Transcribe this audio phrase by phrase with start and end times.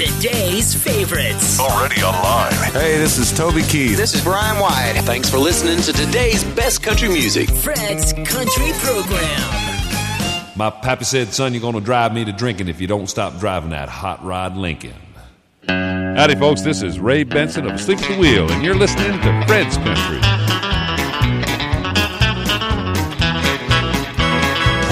[0.00, 1.60] Today's favorites.
[1.60, 2.72] Already online.
[2.72, 3.98] Hey, this is Toby Keith.
[3.98, 4.98] This is Brian White.
[5.04, 7.50] Thanks for listening to today's best country music.
[7.50, 9.40] Fred's Country Program.
[10.56, 13.38] My pappy said, son, you're going to drive me to drinking if you don't stop
[13.38, 14.94] driving that hot rod Lincoln.
[15.68, 16.62] Howdy, folks.
[16.62, 20.39] This is Ray Benson of Asleep at the Wheel, and you're listening to Fred's Country.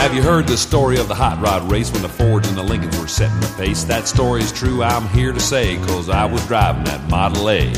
[0.09, 2.63] Have you heard the story of the hot rod race when the Fords and the
[2.63, 3.85] Lincolns were setting the pace?
[3.85, 7.69] That story is true, I'm here to say, cause I was driving that Model A.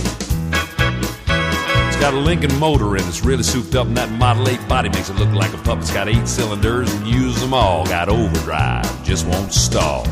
[1.88, 4.90] It's got a Lincoln motor and it's really souped up, and that Model A body
[4.90, 5.80] makes it look like a pup.
[5.80, 7.84] It's got eight cylinders and use them all.
[7.86, 10.04] Got overdrive, just won't stall.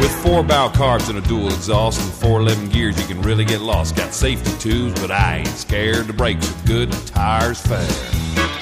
[0.00, 3.60] With four bow carbs and a dual exhaust and 411 gears, you can really get
[3.60, 3.94] lost.
[3.94, 6.06] Got safety tubes, but I ain't scared.
[6.06, 8.55] The brakes are good, the tires fair.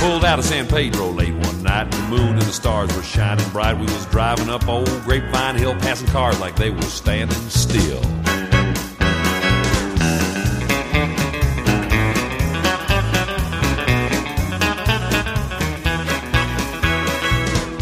[0.00, 3.46] Pulled out of San Pedro late one night, the moon and the stars were shining
[3.50, 3.74] bright.
[3.74, 8.00] We was driving up old Grapevine Hill, passing cars like they were standing still.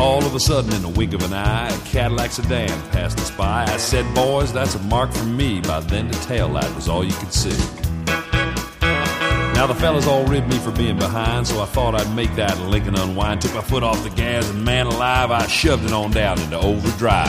[0.00, 3.30] All of a sudden, in the wink of an eye, a Cadillac sedan passed us
[3.30, 3.62] by.
[3.62, 5.60] I said, boys, that's a mark for me.
[5.60, 7.87] By then, the tail light was all you could see.
[9.58, 12.56] Now the fellas all ribbed me for being behind, so I thought I'd make that
[12.60, 13.40] Lincoln unwind.
[13.40, 16.56] Took my foot off the gas, and man alive, I shoved it on down into
[16.56, 17.26] overdrive.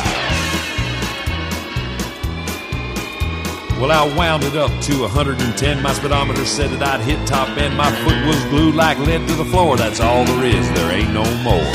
[3.81, 5.81] Well, I wound it up to 110.
[5.81, 7.75] My speedometer said that I'd hit top end.
[7.75, 9.75] My foot was glued like lead to the floor.
[9.75, 10.71] That's all there is.
[10.73, 11.73] There ain't no more.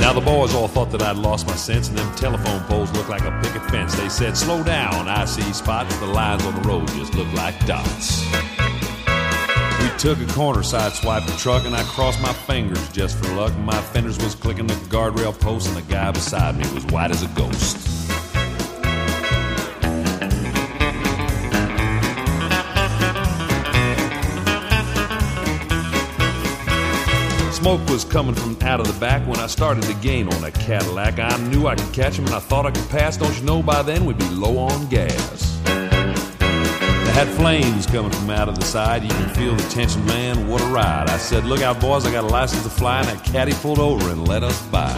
[0.00, 3.08] Now the boys all thought that I'd lost my sense, and them telephone poles looked
[3.08, 3.96] like a picket fence.
[3.96, 7.58] They said, "Slow down, I see spots." The lines on the road just look like
[7.66, 8.24] dots.
[9.82, 13.56] We took a corner, sideswiped the truck, and I crossed my fingers just for luck.
[13.58, 17.24] My fenders was clicking the guardrail post, and the guy beside me was white as
[17.24, 17.78] a ghost.
[27.52, 30.50] Smoke was coming from out of the back when I started to gain on a
[30.50, 31.18] Cadillac.
[31.18, 33.16] I knew I could catch him and I thought I could pass.
[33.16, 35.41] Don't you know by then we'd be low on gas?
[37.12, 39.02] Had flames coming from out of the side.
[39.02, 40.48] You can feel the tension, man.
[40.48, 41.10] What a ride.
[41.10, 43.00] I said, Look out, boys, I got a license to fly.
[43.00, 44.90] And that caddy pulled over and let us by.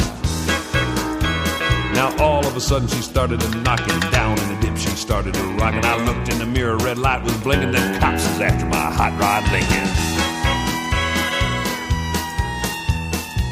[1.92, 4.76] Now all of a sudden she started to knocking down in the dip.
[4.76, 6.76] She started to rock, and I looked in the mirror.
[6.76, 7.72] Red light was blinking.
[7.72, 9.82] Then cops was after my hot rod Lincoln.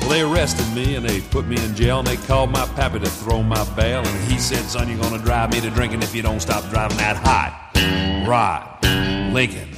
[0.01, 3.01] Well, they arrested me and they put me in jail and they called my pappy
[3.01, 4.07] to throw my bail.
[4.07, 6.99] And he said, Son, you're gonna drive me to drinking if you don't stop driving
[6.99, 7.62] that hot
[8.25, 8.63] rod
[9.33, 9.69] Lincoln.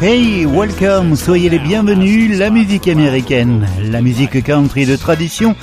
[0.00, 5.56] Hey, welcome, soyez les bienvenus, la musique américaine, la musique country de tradition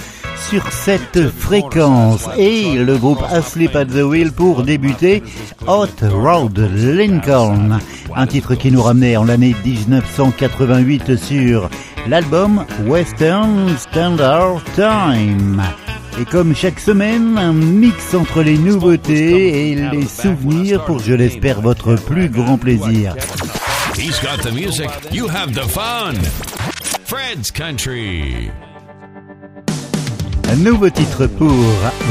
[0.49, 5.21] sur cette fréquence et le groupe Asleep at the Wheel pour débuter
[5.67, 7.79] Hot Rod Lincoln,
[8.15, 11.69] un titre qui nous ramenait en l'année 1988 sur
[12.07, 15.61] l'album Western Standard Time.
[16.19, 21.61] Et comme chaque semaine, un mix entre les nouveautés et les souvenirs pour, je l'espère,
[21.61, 23.15] votre plus grand plaisir.
[23.97, 26.15] He's got the music, you have the fun.
[27.05, 28.51] Fred's Country.
[30.51, 31.49] Un nouveau titre pour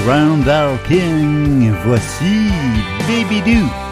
[0.06, 1.72] Round Our King.
[1.84, 2.48] Voici
[3.06, 3.89] Baby Doo.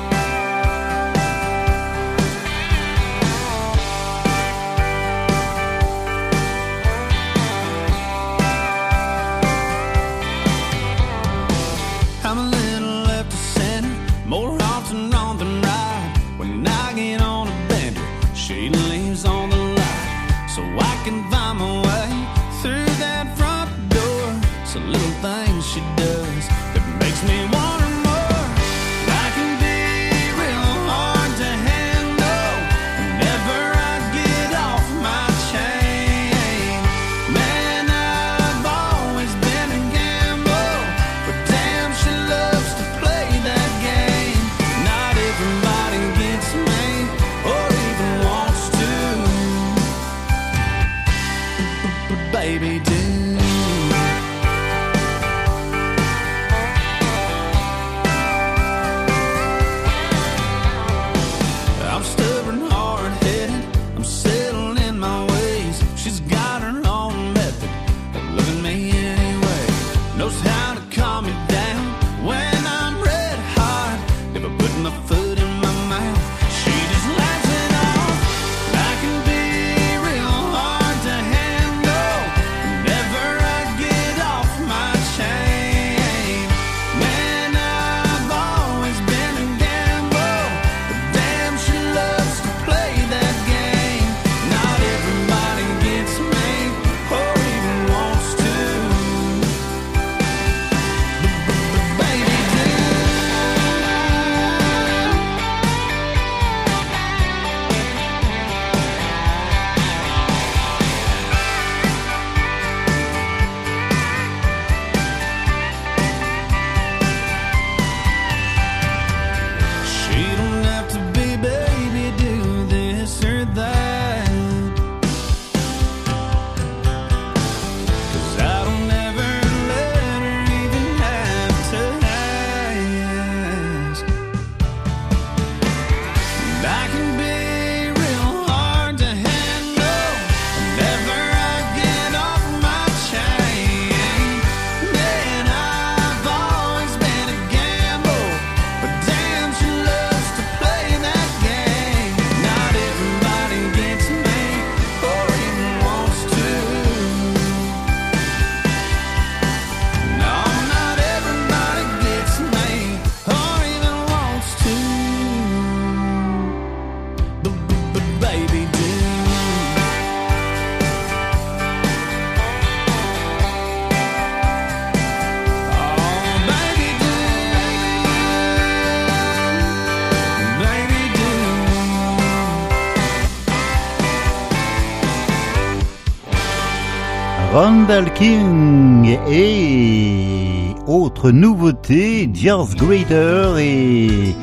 [187.88, 194.34] Randall King et autre nouveauté, George Grader et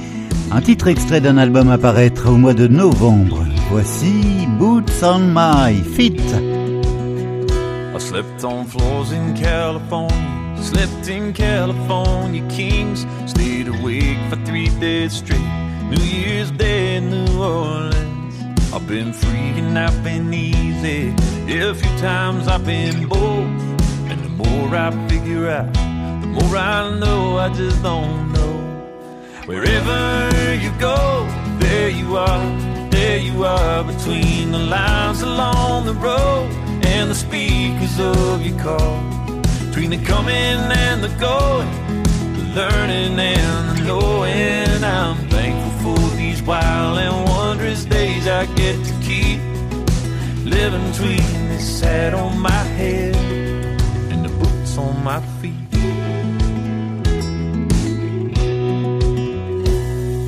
[0.51, 3.45] un titre extrait d'un album à paraître au mois de novembre.
[3.69, 6.19] Voici Boots on My Feet.
[7.95, 10.15] I slept on floors in California,
[10.59, 15.39] slept in California Kings, stayed awake for three days straight.
[15.91, 18.04] New Year's Day in New Orleans.
[18.75, 21.15] I've been free and I've been easy.
[21.47, 23.47] A few times I've been bold.
[24.11, 25.73] And the more I figure out,
[26.19, 28.55] the more I know I just don't know.
[29.45, 31.25] Wherever you go,
[31.59, 36.51] there you are, there you are between the lines along the road
[36.85, 39.41] and the speakers of your car.
[39.67, 41.69] Between the coming and the going,
[42.33, 44.83] the learning and the knowing.
[44.83, 47.24] I'm thankful for these wild and
[47.65, 49.39] wondrous days I get to keep
[50.45, 53.15] living between this hat on my head
[54.11, 55.53] and the boots on my feet.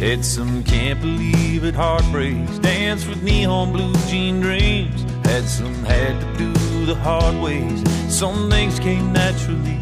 [0.02, 5.04] Had some can't believe it heartbreaks, danced with neon blue jean dreams.
[5.24, 9.78] Had some had to do the hard ways, some things came naturally.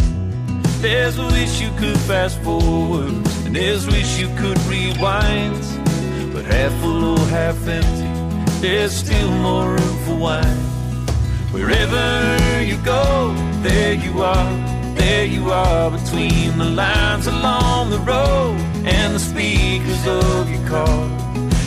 [0.81, 3.13] There's a wish you could fast forward,
[3.45, 5.84] and there's a wish you could rewind.
[6.35, 10.59] But half full or half empty, there's still more room for wine.
[11.53, 14.51] Wherever you go, there you are,
[14.95, 21.07] there you are between the lines along the road and the speakers of your car.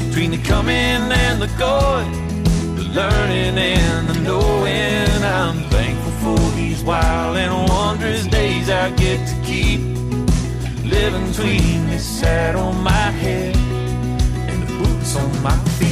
[0.06, 2.12] Between the coming and the going,
[2.77, 5.25] the learning and the knowing.
[5.25, 9.81] I'm thankful for these wild and wondrous days I get to keep
[10.84, 13.68] living between this on my head
[15.17, 15.88] on my feet.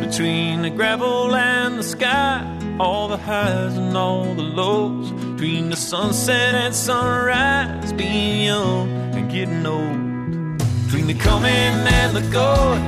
[0.00, 2.46] Between the gravel and the sky,
[2.78, 5.10] all the highs and all the lows.
[5.10, 10.58] Between the sunset and sunrise, being young and getting old.
[10.84, 12.84] Between the coming and the going,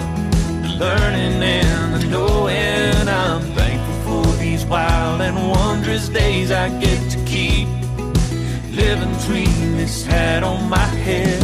[0.62, 3.08] the learning and the knowing.
[3.08, 3.51] I'm
[4.62, 7.69] these wild and wondrous days I get to keep
[8.71, 11.42] living between this hat on my head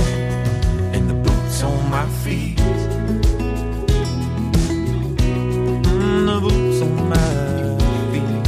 [0.95, 2.59] and the boots on my feet.
[5.87, 7.17] Mm, the boots on my
[8.13, 8.45] feet.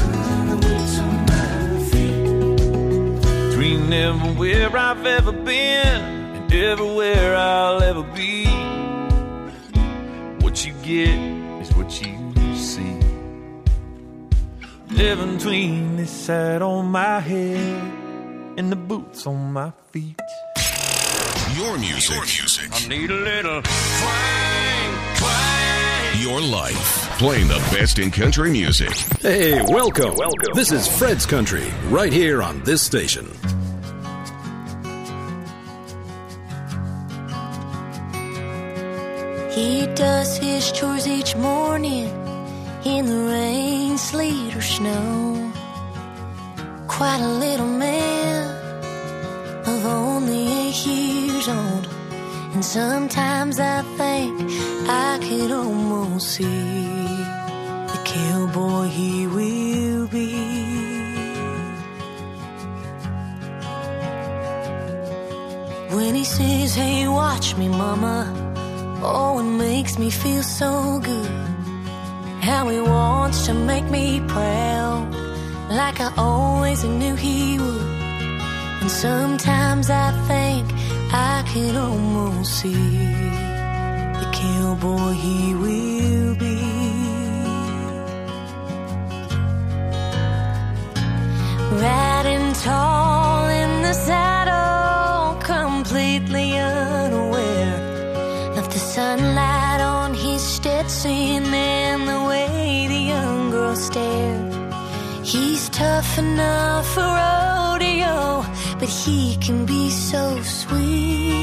[0.51, 1.51] The boots on my
[1.91, 2.19] feet.
[3.93, 6.03] Everywhere I've ever been
[6.37, 8.47] and everywhere I'll ever be.
[10.43, 11.40] What you get
[15.01, 17.93] Living between this hat on my head
[18.59, 20.21] and the boots on my feet.
[21.57, 22.17] Your music.
[22.17, 22.69] Your music.
[22.71, 26.21] I need a little twang, twang.
[26.21, 27.19] Your life.
[27.19, 28.91] Playing the best in country music.
[29.23, 30.15] Hey, welcome.
[30.17, 30.53] Welcome.
[30.53, 33.25] This is Fred's Country, right here on this station.
[39.51, 42.20] He does his chores each morning
[42.85, 45.53] in the rain, sleet, or snow.
[46.89, 48.47] Quite a little man
[49.67, 51.89] of only eight years old.
[52.55, 54.51] And sometimes I think
[54.89, 56.45] I could almost see
[57.93, 60.35] the cowboy he will be.
[65.95, 68.19] When he says, Hey, watch me, mama.
[69.03, 71.60] Oh, it makes me feel so good.
[72.51, 75.07] How he wants to make me proud,
[75.71, 77.91] like I always knew he would.
[78.81, 80.67] And sometimes I think
[81.13, 82.97] I can almost see
[84.21, 86.59] the cowboy he will be.
[91.87, 97.77] Riding tall in the saddle, completely unaware
[98.59, 101.45] of the sunlight on his Stetson
[103.81, 104.53] stared.
[105.25, 108.45] He's tough enough for rodeo,
[108.79, 111.41] but he can be so sweet.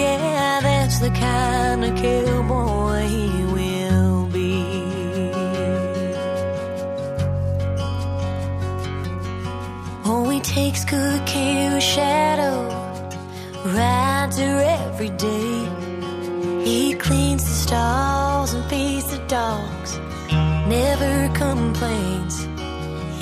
[0.00, 4.54] Yeah, that's the kind of cowboy he will be.
[10.04, 12.56] Oh, he takes good care of Shadow
[13.64, 15.56] rides her every day.
[16.64, 19.73] He cleans the stalls and feeds the dogs,
[20.74, 22.34] never complains.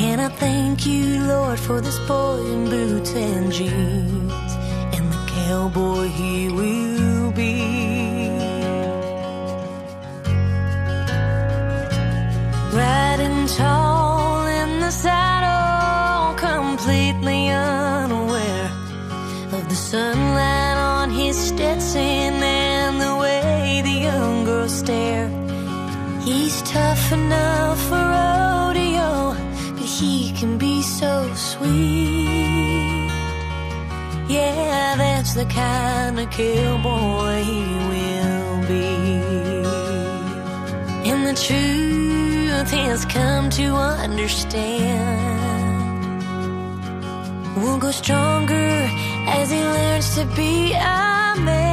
[0.07, 4.53] And I thank you, Lord, for this boy in boots and jeans
[4.97, 7.57] and the cowboy he will be.
[12.83, 18.71] Riding tall in the saddle, completely unaware
[19.57, 25.22] of the sunlight on his Stetson and the way the young girls stare.
[26.25, 29.35] He's tough enough for rodeo,
[29.75, 33.11] but he can be so sweet.
[34.29, 38.95] Yeah, that's the kind of cowboy he will be.
[41.11, 45.33] And the truth has come to understand.
[47.57, 48.89] We'll go stronger
[49.27, 51.72] as he learns to be a man.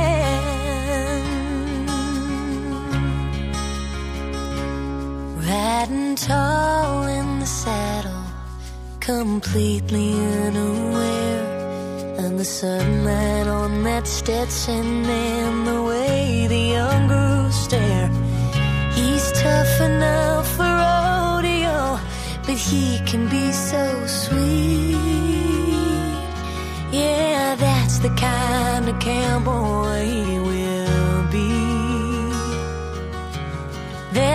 [5.69, 8.25] Riding tall in the saddle,
[8.99, 10.13] completely
[10.47, 11.45] unaware
[12.23, 18.09] of the sunlight on that Stetson and the way the young girls stare.
[18.97, 21.99] He's tough enough for rodeo,
[22.45, 24.97] but he can be so sweet.
[26.91, 30.28] Yeah, that's the kind of cowboy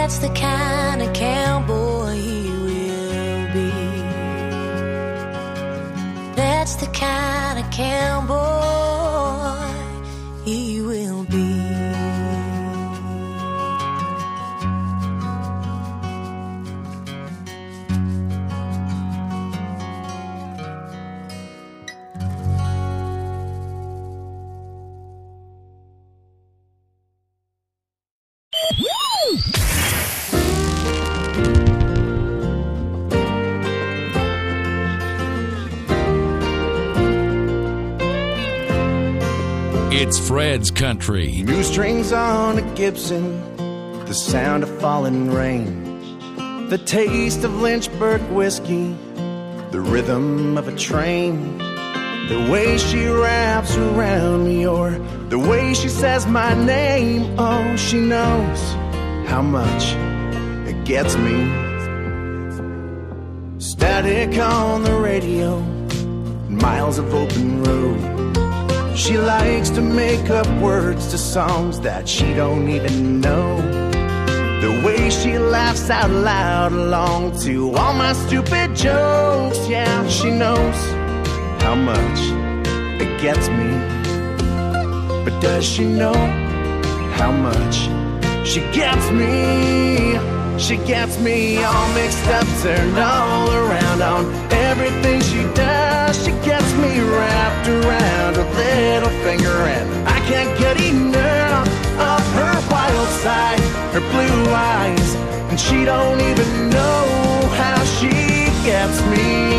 [0.05, 3.71] That's the kind of cowboy he will be.
[6.37, 8.44] That's the kind of cowboy
[40.35, 41.43] Fred's Country.
[41.43, 43.39] New strings on a Gibson,
[44.05, 48.97] the sound of falling rain, the taste of Lynchburg whiskey,
[49.71, 51.57] the rhythm of a train,
[52.27, 54.91] the way she wraps around me, or
[55.29, 57.39] the way she says my name.
[57.39, 58.61] Oh, she knows
[59.29, 59.93] how much
[60.69, 61.45] it gets me.
[63.61, 65.61] Static on the radio,
[66.49, 68.14] miles of open road.
[68.95, 73.57] She likes to make up words to songs that she don't even know.
[74.61, 79.69] The way she laughs out loud along to all my stupid jokes.
[79.69, 80.77] Yeah, she knows
[81.61, 82.21] how much
[83.03, 83.71] it gets me.
[85.25, 86.15] But does she know
[87.19, 87.89] how much
[88.47, 90.34] she gets me?
[90.57, 96.17] She gets me all mixed up, turned all around on everything she does.
[96.25, 101.69] She gets me wrapped around her little finger, and I can't get enough
[101.99, 103.61] of her wild side,
[103.93, 105.15] her blue eyes,
[105.51, 108.11] and she don't even know how she
[108.65, 109.55] gets me.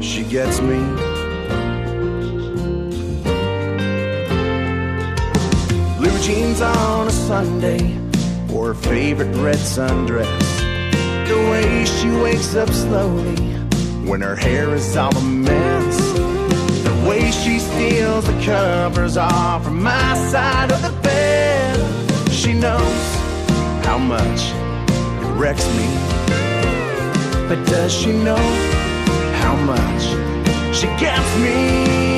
[0.00, 1.05] She gets me.
[6.16, 7.98] Blue jeans on a Sunday,
[8.50, 10.26] or her favorite red sundress.
[11.28, 13.36] The way she wakes up slowly
[14.08, 16.12] when her hair is all a mess.
[16.14, 22.30] The way she steals the covers off from my side of the bed.
[22.30, 23.02] She knows
[23.84, 24.40] how much
[25.22, 25.88] it wrecks me.
[27.46, 28.46] But does she know
[29.42, 30.04] how much
[30.74, 32.15] she gets me?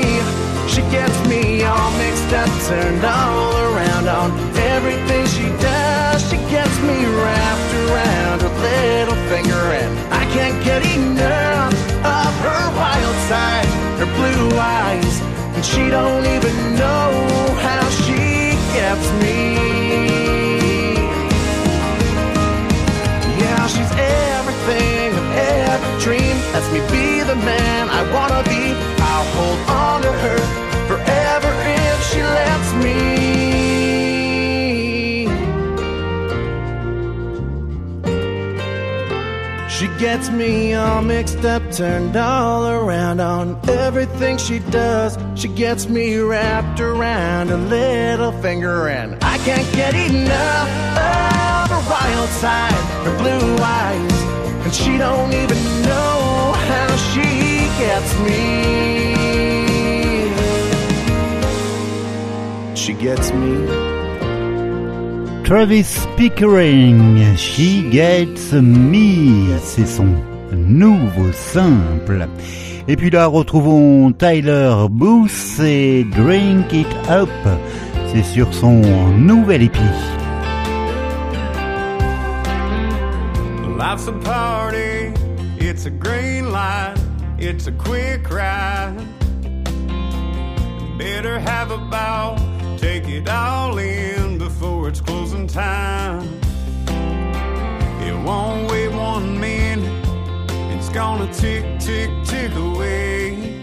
[0.78, 6.22] She gets me all mixed up, turned all around on everything she does.
[6.30, 11.74] She gets me wrapped around her little finger, and I can't get enough
[12.06, 13.66] of her wild side,
[13.98, 15.20] her blue eyes,
[15.56, 17.10] and she don't even know
[17.58, 19.58] how she gets me.
[23.40, 23.92] Yeah, she's
[24.38, 26.40] everything I've ever dreamed.
[26.52, 28.47] Lets me be the man I wanna
[39.98, 45.18] gets me all mixed up, turned all around on everything she does.
[45.34, 51.90] She gets me wrapped around a little finger, and I can't get enough of her
[51.90, 52.72] wild side,
[53.04, 54.22] her blue eyes,
[54.64, 58.76] and she don't even know how she gets me.
[62.76, 63.87] She gets me.
[65.48, 70.08] Travis Pickering, She Gets Me, c'est son
[70.52, 72.28] nouveau simple.
[72.86, 77.30] Et puis là, retrouvons Tyler Booth et Drink It Up,
[78.08, 78.82] c'est sur son
[79.16, 79.80] nouvel épi.
[83.78, 85.14] Life's a party,
[85.58, 86.98] it's a green light,
[87.38, 89.00] it's a quick ride.
[90.98, 92.36] Better have a ball,
[92.78, 96.22] take it all in before it's closing time.
[98.06, 100.06] It won't wait one minute,
[100.74, 103.60] it's gonna tick, tick, tick away.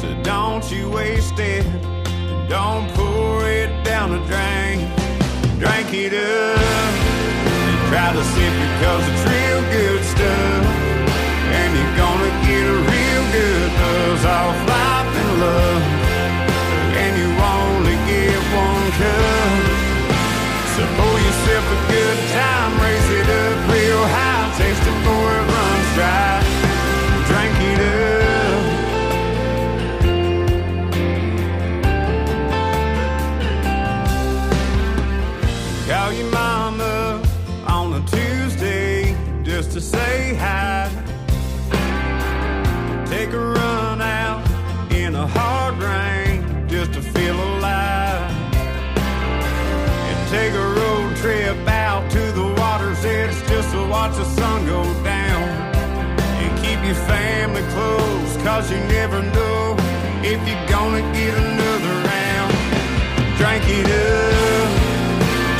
[0.00, 1.66] So don't you waste it,
[2.48, 4.78] don't pour it down the drain.
[5.58, 11.01] Drink it up, and try to sip it cause it's real good stuff.
[53.92, 55.44] Watch the sun go down.
[56.40, 59.76] And keep your family close, cause you never know
[60.24, 62.52] if you're gonna get another round.
[63.38, 64.68] Drink it up.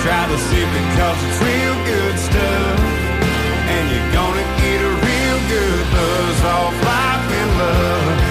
[0.03, 2.79] Try to sip it cause it's real good stuff.
[3.75, 8.22] And you're gonna get a real good buzz off life and love.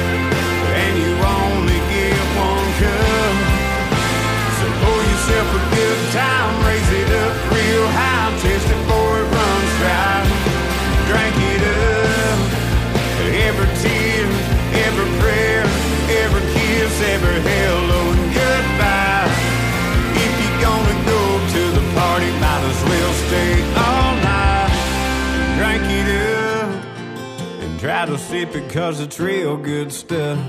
[28.06, 30.40] Try to sip cause it's real good stuff.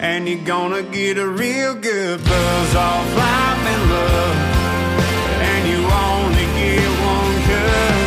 [0.00, 4.36] And you're gonna get a real good buzz off life and love.
[5.50, 7.98] And you only get one cup.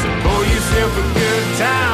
[0.00, 1.85] So pour yourself a good time,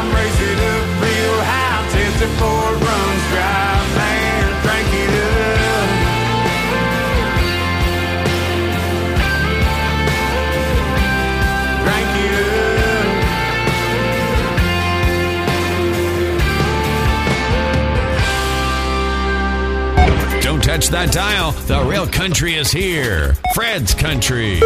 [20.92, 21.52] that dial.
[21.66, 23.34] The real country is here.
[23.54, 24.60] Fred's Country.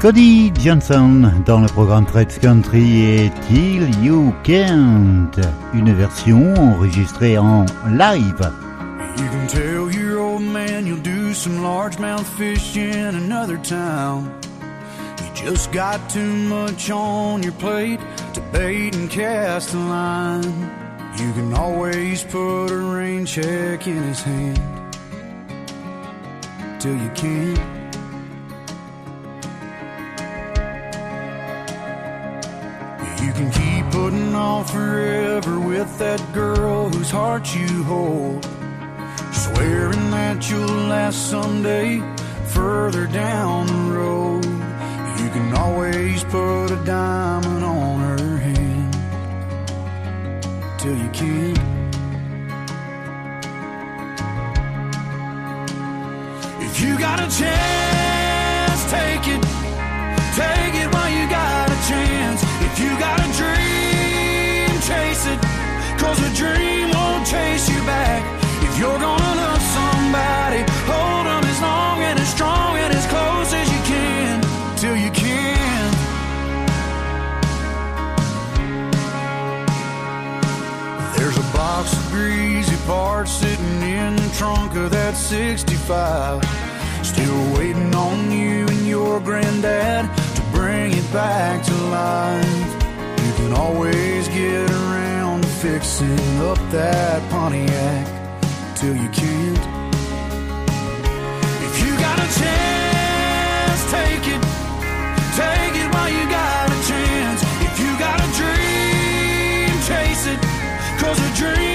[0.00, 5.38] Cody Johnson dans le programme Fred's Country et Till You Can't,
[5.74, 8.52] une version enregistrée en live.
[9.16, 14.40] You can tell your old man you'll do some largemouth fish in another town.
[15.20, 18.00] You just got too much on your plate
[18.34, 20.87] to bait and cast a line.
[21.18, 24.56] You can always put a rain check in his hand
[26.80, 27.58] till you can't.
[33.20, 38.44] You can keep putting off forever with that girl whose heart you hold.
[39.32, 42.00] Swearing that you'll last someday
[42.46, 44.44] further down the road.
[44.44, 48.07] You can always put a diamond on her
[50.94, 51.58] you can't.
[56.60, 59.42] If you got a chance, take it.
[60.38, 62.42] Take it while you got a chance.
[62.66, 65.40] If you got a dream, chase it.
[65.98, 68.22] Cause a dream won't chase you back.
[68.62, 71.17] If you're gonna love somebody, hold
[82.08, 86.42] greasy parts sitting in the trunk of that 65.
[87.04, 90.04] Still waiting on you and your granddad
[90.36, 92.72] to bring it back to life.
[93.26, 98.06] You can always get around to fixing up that Pontiac
[98.76, 99.64] till you can't.
[101.66, 104.42] If you got a chance, take it.
[105.36, 107.40] Take it while you got a chance.
[107.68, 110.40] If you got a dream, chase it.
[111.00, 111.67] Cause a dream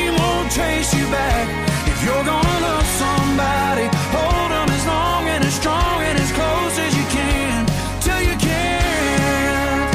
[0.53, 1.47] Chase you back.
[1.87, 6.77] If you're gonna love somebody, hold them as long and as strong and as close
[6.77, 7.65] as you can.
[7.99, 9.91] Till you can.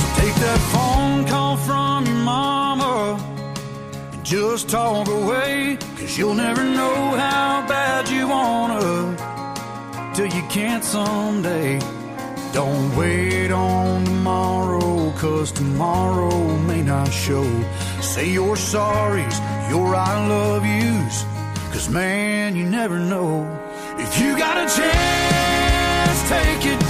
[0.00, 3.16] So take that phone call from your mama
[4.12, 5.78] and just talk away.
[5.98, 9.14] Cause you'll never know how bad you wanna
[10.16, 11.78] till you can't someday.
[12.56, 17.44] Don't wait on tomorrow, cause tomorrow may not show.
[18.00, 19.36] Say your sorries,
[19.68, 21.26] your I love yous,
[21.70, 23.44] cause man, you never know.
[23.98, 26.80] If you got a chance, take it.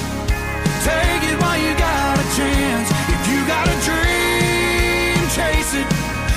[0.86, 2.88] Take it while you got a chance.
[3.14, 5.88] If you got a dream, chase it.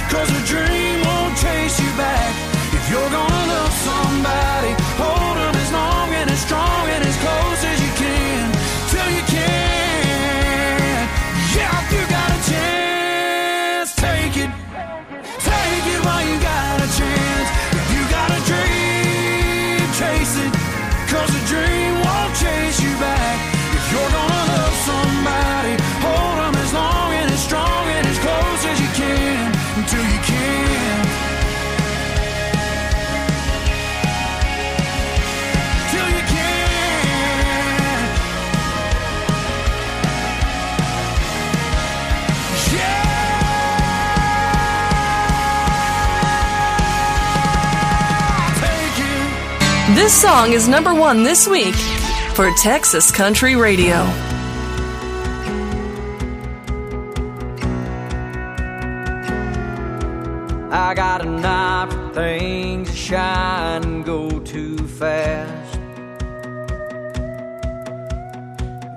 [0.09, 2.33] Cause a dream won't chase you back.
[2.73, 4.73] If you're gonna love somebody,
[49.99, 51.75] This song is number one this week
[52.33, 53.97] for Texas Country Radio.
[60.71, 65.79] I got an eye for things that shine and go too fast.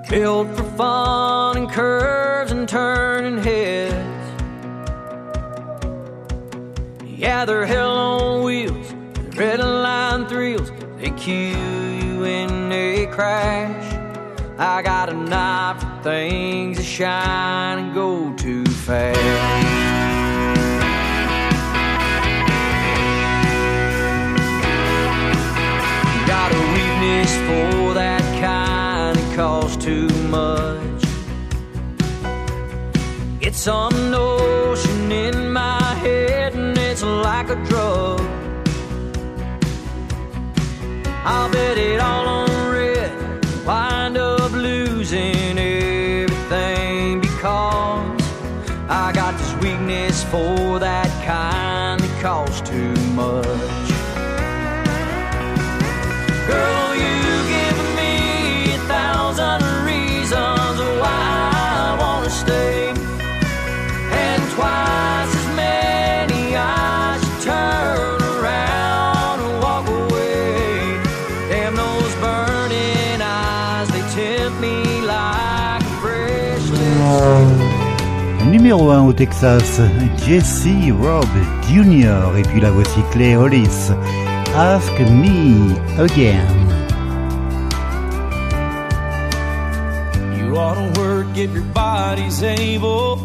[0.09, 3.93] Built for fun and curves and turning heads.
[7.05, 8.52] Yeah, they're hell on wheels,
[13.13, 13.93] crash.
[14.57, 19.19] I got a eye for things that shine and go too fast.
[26.27, 31.03] Got a weakness for that kind that costs too much.
[33.41, 38.21] It's some notion in my head and it's like a drug.
[41.25, 42.52] I'll bet it all on
[50.33, 53.72] for that kind that costs too much.
[78.73, 79.79] Numéro 1 au Texas,
[80.25, 81.27] Jesse Raub
[81.69, 82.35] Jr.
[82.39, 83.91] Et puis la voici Clay Hollis.
[84.55, 86.47] Ask Me Again.
[90.35, 93.19] You ought to work if your body's able.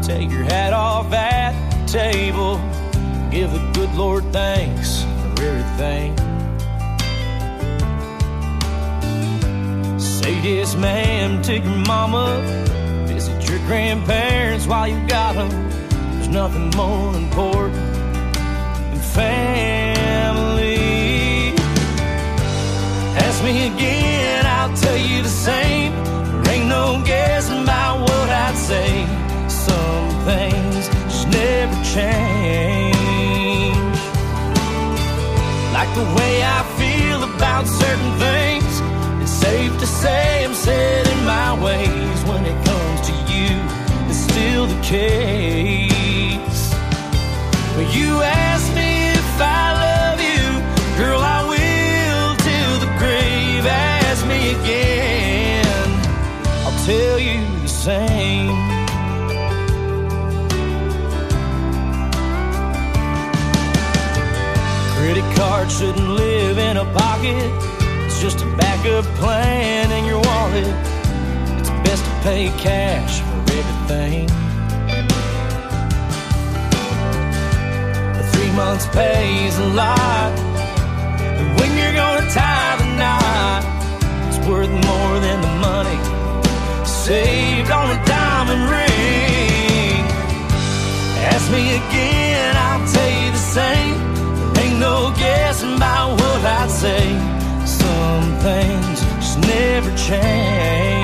[0.00, 2.58] Take your hat off at the table.
[3.30, 6.16] Give the good Lord thanks for everything.
[9.98, 12.63] Say yes, ma'am, to your mama.
[13.66, 15.48] Grandparents while you got them.
[15.48, 17.82] There's nothing more important
[18.90, 20.76] than family.
[23.16, 25.94] Ask me again, I'll tell you the same.
[26.42, 29.06] There ain't no guessing about what I'd say.
[29.48, 32.92] Some things just never change.
[35.72, 38.82] Like the way I feel about certain things.
[39.22, 42.83] It's safe to say I'm set in my ways when it comes
[43.38, 43.54] you.
[44.08, 46.62] It's still the case.
[47.76, 50.44] When you ask me if I love you,
[50.96, 53.66] girl, I will till the grave.
[53.66, 55.66] Ask me again,
[56.64, 58.54] I'll tell you the same.
[64.96, 67.50] Credit card shouldn't live in a pocket.
[68.06, 70.93] It's just a backup plan in your wallet.
[72.24, 74.26] Pay cash for everything.
[78.32, 80.32] Three months pays a lot.
[81.20, 83.62] And when you're gonna tie the knot,
[84.26, 85.98] it's worth more than the money
[86.86, 90.00] saved on a diamond ring.
[91.28, 93.96] Ask me again, I'll tell you the same.
[94.64, 97.04] Ain't no guessing about what I'd say.
[97.66, 101.03] Some things just never change.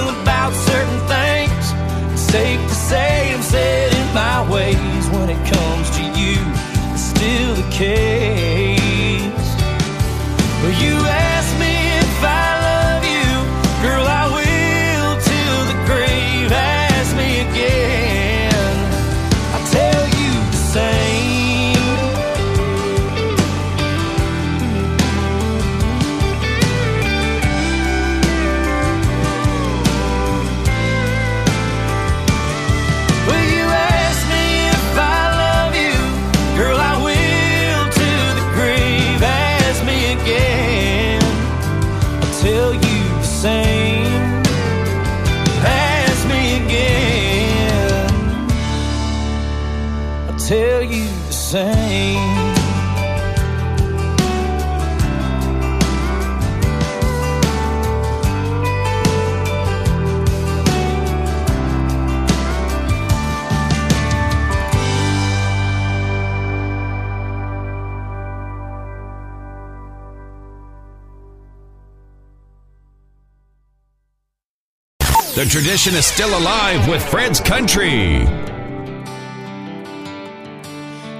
[0.00, 1.64] feel about certain things.
[2.12, 6.36] It's safe to say I'm set in my ways when it comes to you.
[6.92, 8.39] It's still the case.
[75.70, 78.24] Tradition is still alive with Fred's Country.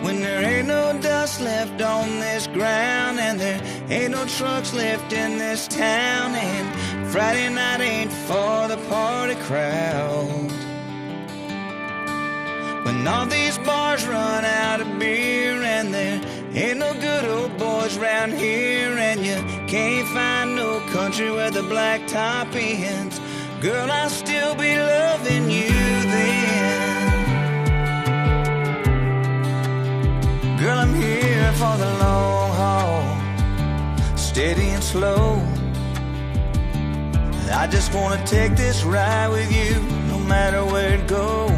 [0.02, 5.12] When there ain't no dust left on this ground and there ain't no trucks left
[5.12, 10.50] in this town and Friday night ain't for the party crowd.
[12.84, 16.20] When all these bars run out of beer and there
[16.54, 19.36] ain't no good old boys round here and you
[19.68, 23.20] can't find no country where the black top ends.
[23.60, 26.96] Girl, I'll still be loving you then.
[30.56, 35.42] Girl, I'm here for the long haul, steady and slow.
[37.52, 39.74] I just wanna take this ride with you,
[40.08, 41.50] no matter where it goes.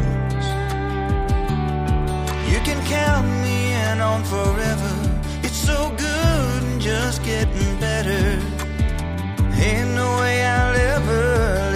[2.51, 4.93] You can count me in on forever.
[5.41, 8.41] It's so good and just getting better.
[9.55, 11.72] Ain't no way I'll ever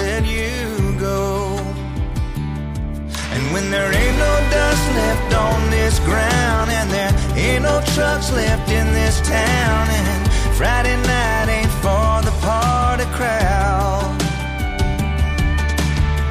[3.54, 8.70] when there ain't no dust left on this ground, and there ain't no trucks left
[8.72, 14.16] in this town, and Friday night ain't for the party crowd.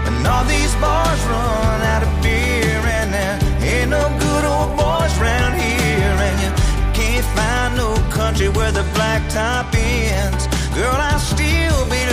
[0.07, 5.15] And all these bars run out of beer, and there ain't no good old boys
[5.19, 6.53] round here, and you
[6.93, 10.47] can't find no country where the black top ends.
[10.75, 12.06] Girl, I'll still be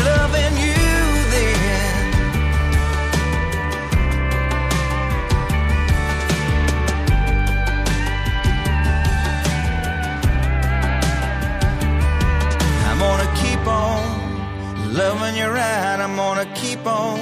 [14.93, 15.97] loving you right.
[15.99, 17.19] I'm gonna keep on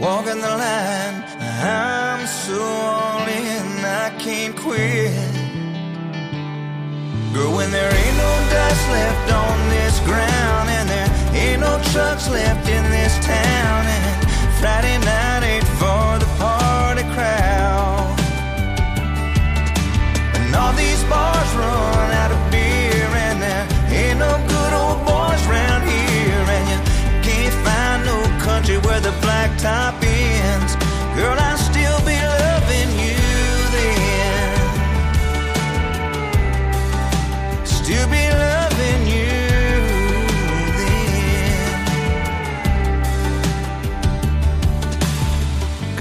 [0.00, 1.22] walking the line.
[1.38, 5.12] I'm so all in, I can't quit.
[7.32, 12.28] Girl, when there ain't no dust left on this ground, and there ain't no trucks
[12.28, 14.28] left in this town, and
[14.60, 18.18] Friday night ain't for the party crowd.
[20.34, 22.11] And all these bars run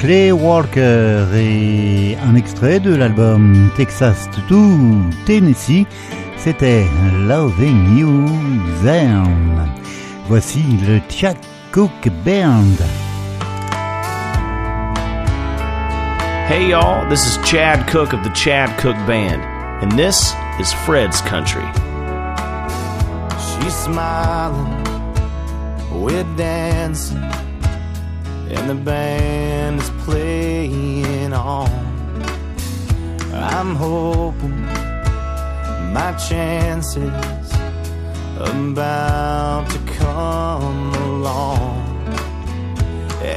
[0.01, 4.65] Clay Walker et un extrait de l'album Texas to
[5.27, 5.85] Tennessee,
[6.37, 6.87] c'était
[7.27, 8.25] Loving You
[8.83, 9.69] Then.
[10.27, 11.37] Voici le Chuck
[11.71, 13.10] Cook Band.
[16.51, 19.41] Hey y'all, this is Chad Cooke of the Chad Cooke Band,
[19.81, 21.63] and this is Fred's Country.
[23.39, 24.83] She's smiling,
[26.03, 27.23] we're dancing,
[28.49, 31.69] and the band is playing on.
[33.33, 34.65] I'm hoping
[35.93, 37.53] my chances
[38.37, 41.80] about to come along.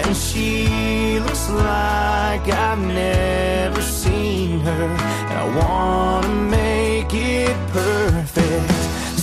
[0.03, 4.85] And she looks like I've never seen her.
[5.31, 8.71] And I wanna make it perfect.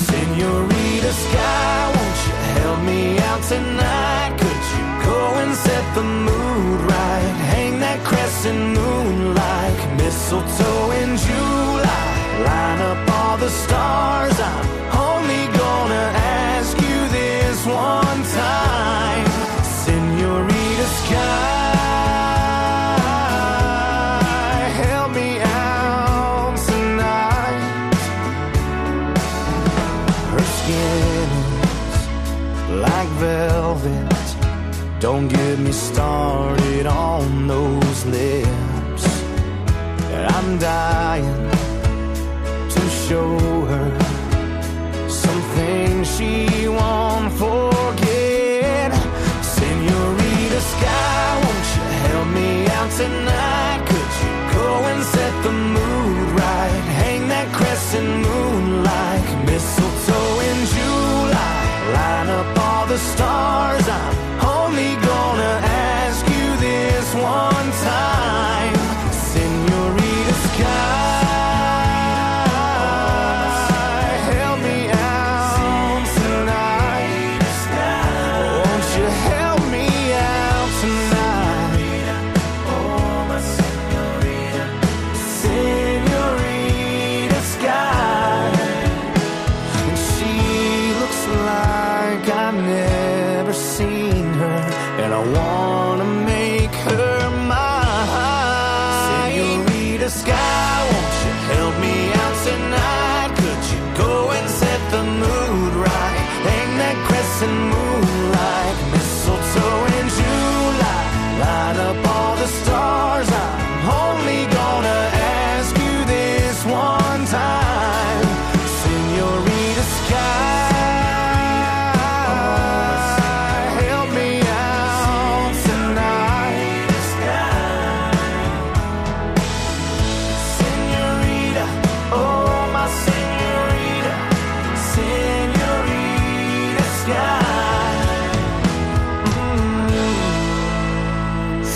[0.10, 4.32] Señorita Sky, won't you help me out tonight?
[4.42, 7.34] Could you go and set the mood right?
[7.54, 12.08] Hang that crescent moon like mistletoe in July.
[12.48, 14.40] Line up all the stars.
[14.40, 14.81] I'm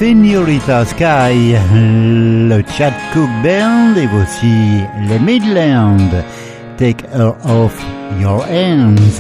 [0.06, 6.14] Señorita Sky, le Chad Cook Band et voici les Midlands.
[6.78, 7.74] Take her off
[8.20, 9.20] your hands.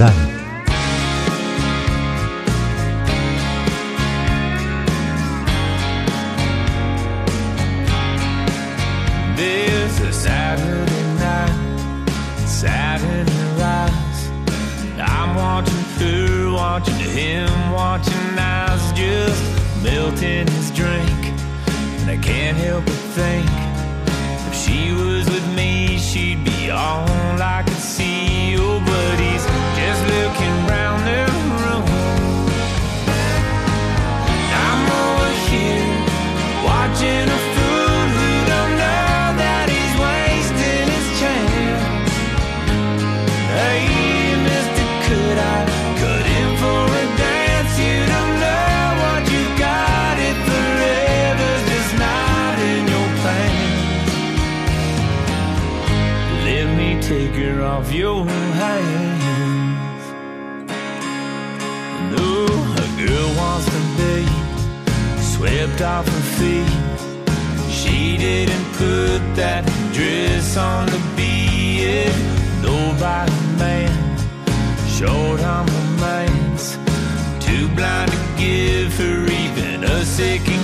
[65.76, 67.70] kicked off her feet.
[67.70, 72.16] She didn't put that dress on to be it.
[72.62, 74.18] Nobody man
[74.88, 76.78] showed her romance.
[77.46, 80.55] Too blind to give her even a second.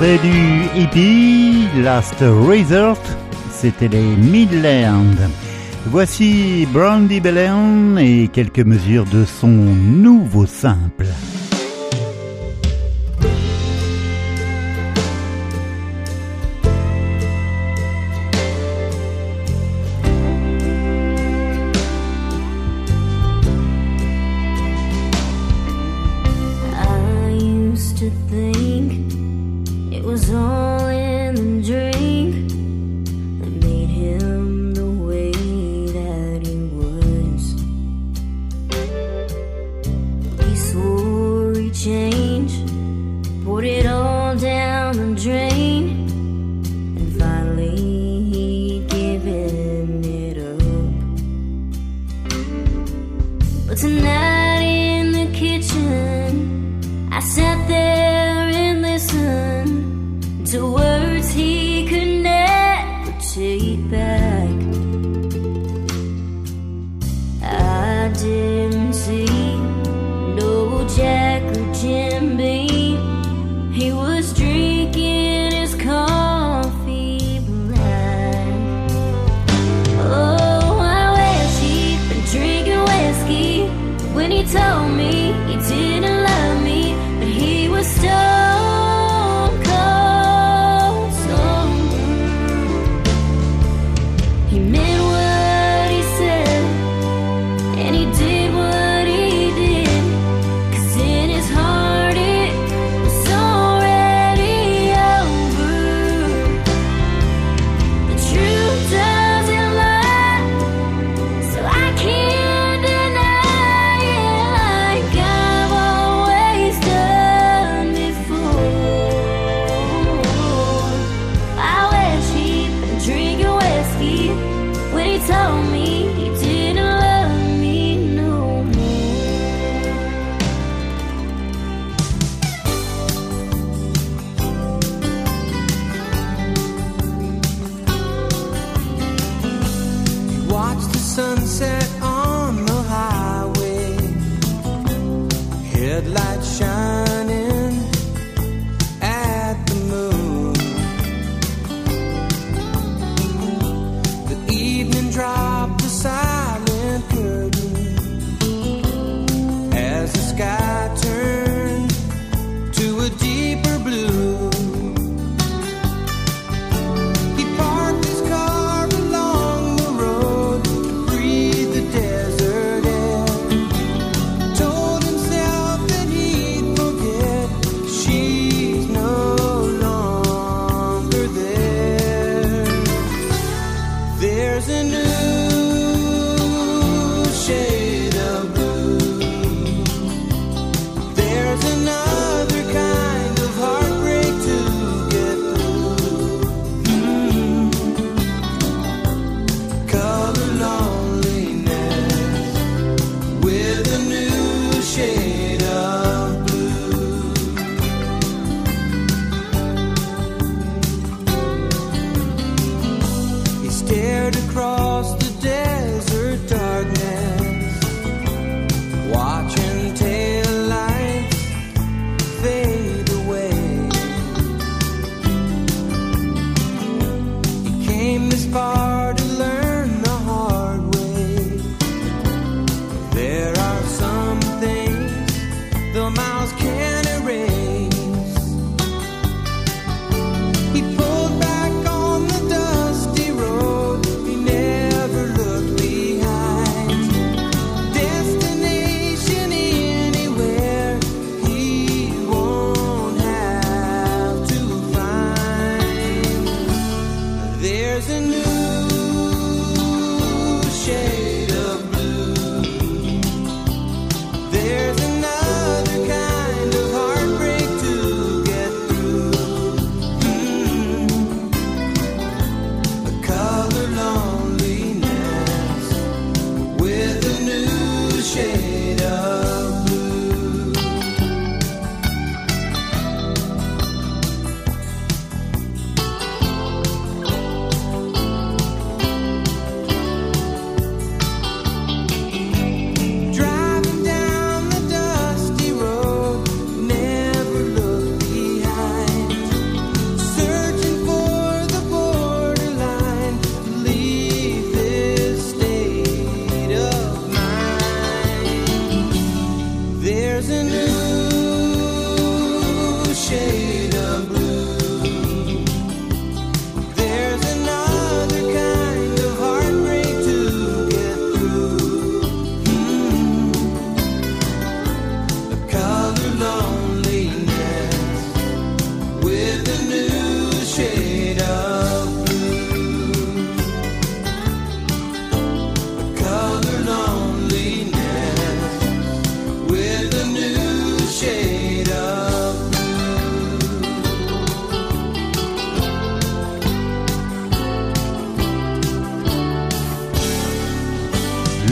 [0.00, 3.00] extrait du hippie Last Resort,
[3.50, 5.16] c'était les Midland.
[5.86, 11.06] Voici Brandy Belen et quelques mesures de son nouveau simple.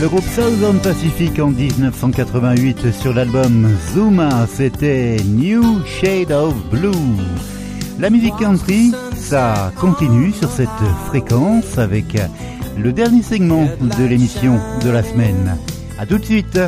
[0.09, 6.91] Groupe Southern Pacific en 1988 sur l'album Zuma, c'était New Shade of Blue.
[7.99, 10.69] La musique country, ça continue sur cette
[11.09, 12.17] fréquence avec
[12.79, 15.59] le dernier segment de l'émission de la semaine.
[15.99, 16.59] A tout de suite.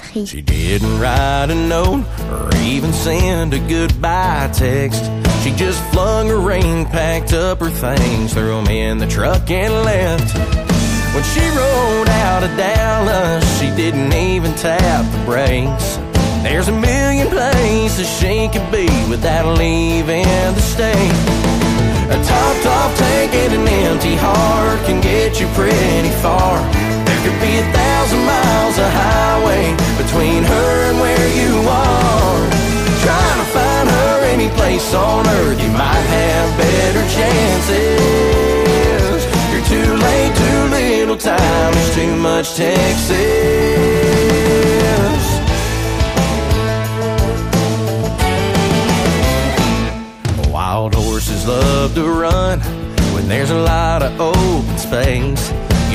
[0.00, 0.26] Country.
[0.26, 5.04] She didn't write a note or even send a goodbye text.
[5.42, 9.72] She just flung her ring, packed up her things, threw 'em in the truck and
[9.84, 10.36] left.
[11.14, 15.98] When she rode out of Dallas, she didn't even tap the brakes.
[16.42, 21.14] There's a million places she could be without leaving the state.
[22.10, 26.58] A top, top tank and an empty heart can get you pretty far.
[27.24, 32.50] Could be a thousand miles of highway between her and where you are.
[33.00, 38.44] Trying to find her any place on earth, you might have better chances.
[39.50, 43.14] You're too late, too little time, there's too much Texas.
[50.52, 52.60] Wild horses love to run
[53.14, 55.53] when there's a lot of open space.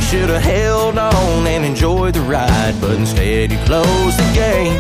[0.10, 4.74] Should have held on and enjoyed the ride, but instead you closed the gate.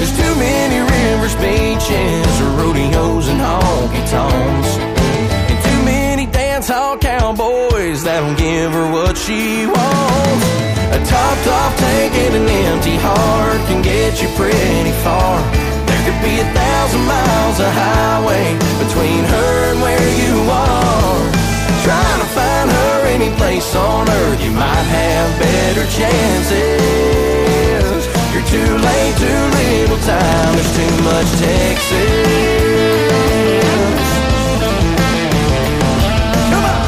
[0.00, 4.70] There's too many rivers, beaches, rodeos, and honky tonks.
[5.44, 10.46] And too many dance hall cowboys that'll give her what she wants.
[10.96, 15.36] A topped off tank and an empty heart can get you pretty far.
[15.84, 21.20] There could be a thousand miles of highway between her and where you are.
[21.84, 22.29] Trying to
[23.20, 26.80] any place on earth, you might have better chances.
[28.32, 31.98] You're too late, too little time, there's too much Texas.
[36.50, 36.80] Come on!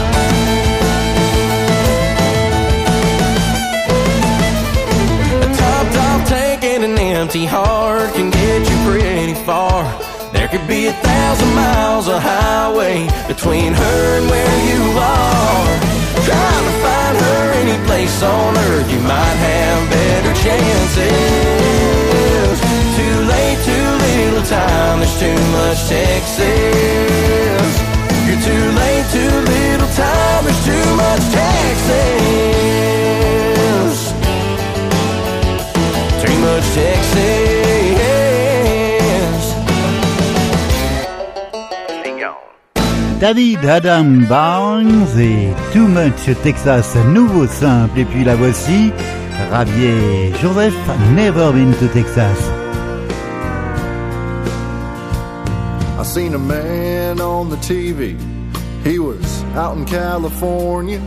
[5.42, 9.84] A topped off tank and an empty heart can get you pretty far.
[10.32, 15.91] There could be a thousand miles of highway between her and where you are.
[16.24, 21.02] Trying to find her any place on earth, you might have better chances.
[22.96, 27.70] Too late, too little time, there's too much Texas.
[28.26, 32.12] You're too late, too little time, there's too much Texas.
[36.22, 37.81] Too much Texas.
[43.22, 47.96] David Adam Byrnes et Too Much Texas, nouveau simple.
[47.96, 48.90] Et puis la voici,
[49.48, 50.74] Xavier Joseph,
[51.14, 52.50] Never Been to Texas.
[55.96, 58.18] I seen a man on the TV.
[58.82, 61.00] He was out in California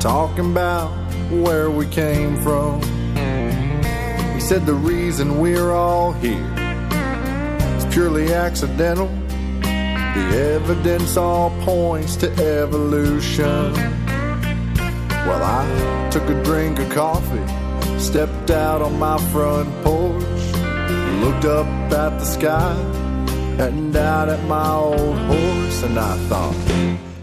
[0.00, 0.90] talking about
[1.30, 2.82] where we came from.
[4.34, 6.44] He said the reason we're all here
[7.78, 9.08] is purely accidental.
[10.18, 13.72] The evidence all points to evolution.
[15.26, 17.46] Well, I took a drink of coffee,
[17.98, 20.24] stepped out on my front porch,
[21.22, 22.74] looked up at the sky
[23.58, 26.56] and out at my old horse, and I thought,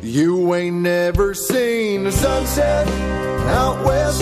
[0.02, 2.88] You ain't never seen a sunset
[3.50, 4.22] out west,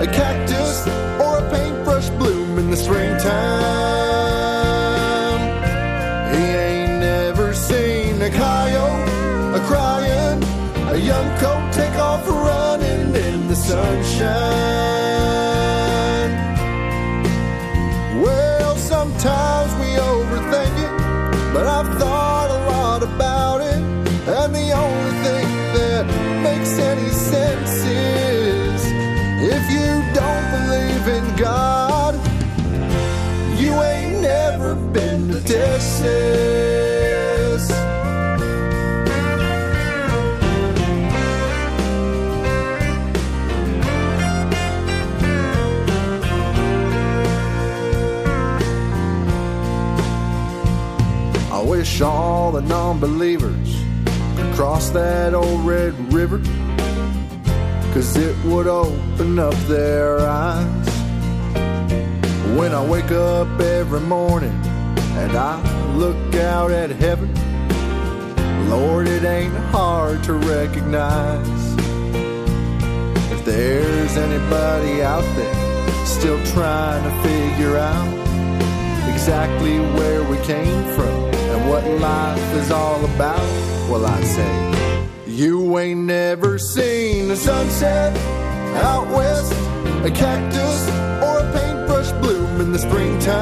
[0.00, 0.86] a cactus
[1.20, 4.03] or a paintbrush bloom in the springtime.
[8.24, 9.14] A coyote
[9.54, 10.42] a crying,
[10.88, 14.30] a young coat take off running in the sunshine.
[18.20, 23.82] Well, sometimes we overthink it, but I've thought a lot about it,
[24.38, 25.46] and the only thing
[25.78, 26.04] that
[26.42, 28.82] makes any sense is
[29.56, 32.14] if you don't believe in God,
[33.60, 36.73] you ain't never been to Texas.
[52.02, 53.76] All the non believers
[54.36, 56.38] could cross that old red river,
[57.94, 60.88] cause it would open up their eyes.
[62.58, 64.60] When I wake up every morning
[65.22, 67.32] and I look out at heaven,
[68.68, 71.74] Lord, it ain't hard to recognize.
[73.30, 78.08] If there's anybody out there still trying to figure out
[79.14, 81.23] exactly where we came from
[81.68, 83.40] what life is all about,
[83.90, 84.52] well, I'd say,
[85.26, 88.16] You ain't never seen a sunset
[88.76, 89.52] out west,
[90.04, 90.88] a cactus
[91.22, 93.34] or a paintbrush bloom in the springtime.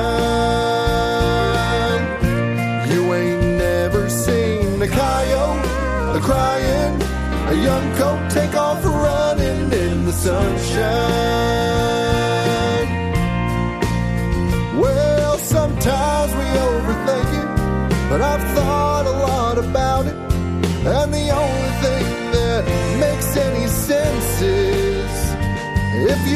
[2.90, 5.72] You ain't never seen a coyote
[6.16, 7.00] a crying,
[7.48, 11.51] a young coat take off running in the sunshine.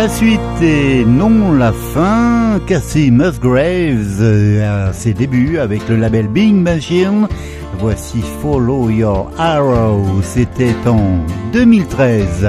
[0.00, 2.58] La suite et non la fin.
[2.66, 4.22] Cassie Musgraves
[4.62, 7.28] à ses débuts avec le label Bing Machine.
[7.78, 10.22] Voici Follow Your Arrow.
[10.22, 11.18] C'était en
[11.52, 12.48] 2013.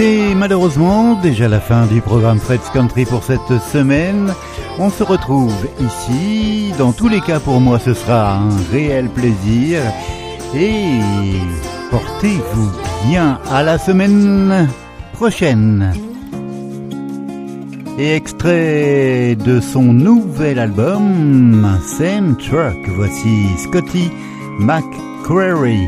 [0.00, 4.32] C'est malheureusement déjà la fin du programme Fred's Country pour cette semaine.
[4.78, 6.72] On se retrouve ici.
[6.78, 9.82] Dans tous les cas, pour moi, ce sera un réel plaisir.
[10.56, 11.00] Et
[11.90, 12.70] portez-vous
[13.10, 14.70] bien à la semaine
[15.12, 15.92] prochaine.
[17.98, 24.10] Et extrait de son nouvel album, Same Truck, voici Scotty
[24.60, 25.86] McCreary,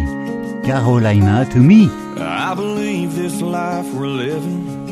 [0.64, 2.01] Carolina to Me.
[4.12, 4.82] Living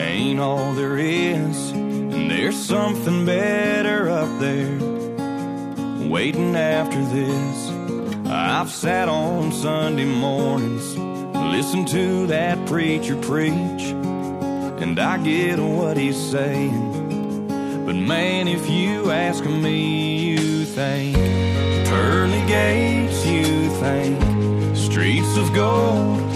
[0.00, 4.78] ain't all there is, and there's something better up there
[6.08, 7.70] waiting after this.
[8.26, 13.82] I've sat on Sunday mornings, listened to that preacher preach,
[14.82, 17.46] and I get what he's saying.
[17.84, 21.16] But man, if you ask me, you think
[21.88, 26.29] pearly gates, you think streets of gold.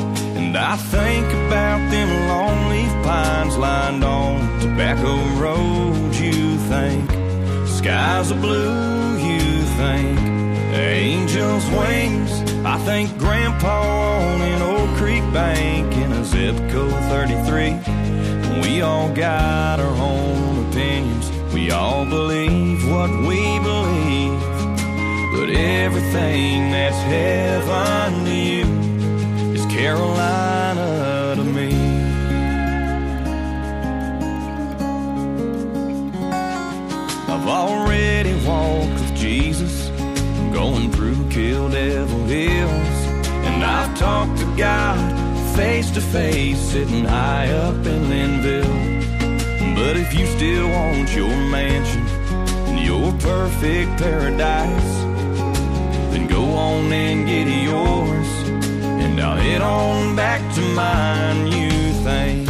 [0.54, 7.10] And I think about them long leaf pines lined on tobacco roads, you think
[7.66, 10.16] skies are blue, you think
[10.72, 12.30] angels' wings.
[12.64, 18.60] I think Grandpa on an old creek bank in a zip code 33.
[18.62, 21.32] We all got our own opinions.
[21.52, 24.40] We all believe what we believe.
[25.34, 28.63] But everything that's heaven to you
[29.84, 31.68] Carolina to me.
[37.28, 39.90] I've already walked with Jesus,
[40.54, 42.98] going through Kill Devil Hills,
[43.44, 44.96] and I've talked to God
[45.54, 49.74] face to face, sitting high up in Linville.
[49.74, 52.06] But if you still want your mansion
[52.68, 54.94] and your perfect paradise,
[56.10, 58.43] then go on and get yours,
[59.20, 61.46] I'll head on back to mine.
[61.46, 61.70] You
[62.04, 62.48] think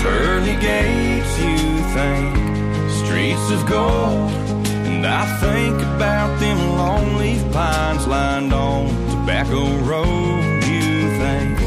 [0.00, 1.58] pearly gates, you
[1.96, 2.30] think
[3.02, 4.30] streets of gold,
[4.88, 10.64] and I think about them long leaf pines lined on tobacco road.
[10.64, 11.58] You think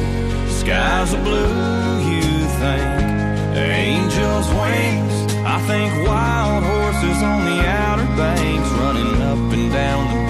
[0.49, 2.23] skies are blue, you
[2.61, 5.15] think angels' wings.
[5.45, 10.26] I think wild horses on the outer banks running up and down the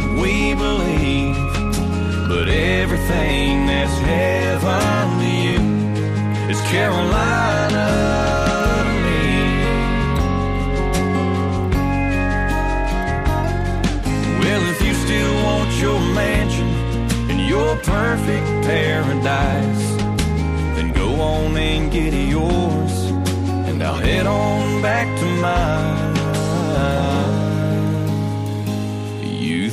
[0.00, 1.36] what we believe.
[2.28, 5.60] But everything that's heaven to you
[6.50, 7.86] is Carolina
[8.84, 9.24] to me.
[14.40, 16.68] Well, if you still want your mansion
[17.30, 19.96] and your perfect paradise,
[20.76, 23.10] then go on and get yours,
[23.68, 26.09] and I'll head on back to mine.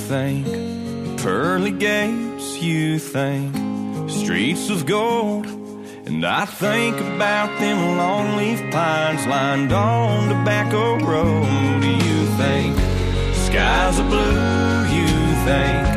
[0.08, 0.48] Think
[1.20, 3.54] pearly gates, you think
[4.10, 5.46] streets of gold.
[6.06, 11.84] And I think about them long leaf pines lined on tobacco road.
[11.84, 12.78] You think
[13.48, 15.10] skies are blue, you
[15.44, 15.88] think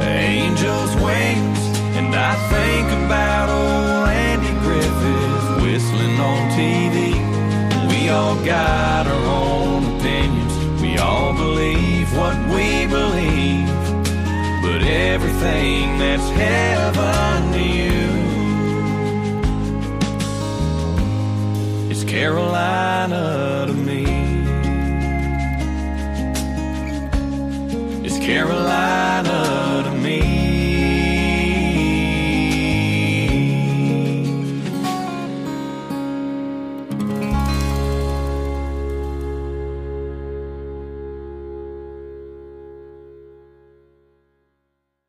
[0.00, 1.62] angels' wings.
[1.98, 6.96] And I think about old Andy Griffith whistling on TV.
[7.90, 10.80] We all got our own opinions.
[10.80, 13.35] We all believe what we believe.
[14.88, 18.00] Everything that's heaven to you
[21.90, 24.04] is Carolina to me.
[28.06, 29.65] Is Carolina.